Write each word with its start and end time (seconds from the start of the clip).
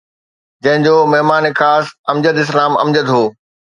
جنهن 0.63 0.83
جو 0.85 0.95
مهمان 1.13 1.45
خاص 1.59 1.85
امجد 2.09 2.35
اسلام 2.43 2.71
امجد 2.81 3.07
هو 3.13 3.23